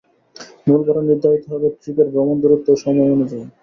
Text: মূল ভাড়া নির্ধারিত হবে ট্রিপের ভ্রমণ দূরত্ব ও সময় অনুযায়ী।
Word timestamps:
মূল 0.67 0.81
ভাড়া 0.85 1.01
নির্ধারিত 1.03 1.43
হবে 1.51 1.67
ট্রিপের 1.73 2.07
ভ্রমণ 2.13 2.35
দূরত্ব 2.41 2.67
ও 2.71 2.81
সময় 2.83 3.09
অনুযায়ী। 3.15 3.45